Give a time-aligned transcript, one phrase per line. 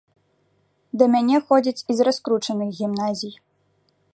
[1.01, 3.35] Да мяне ходзяць і з раскручаных гімназій.